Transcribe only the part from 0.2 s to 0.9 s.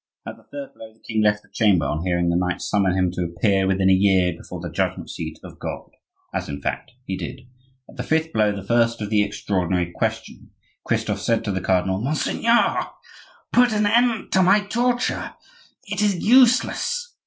At the third